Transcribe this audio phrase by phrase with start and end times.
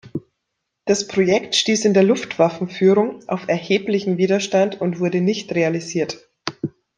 [0.85, 6.27] Das Projekt stieß in der Luftwaffenführung auf erheblichen Widerstand und wurde nicht realisiert.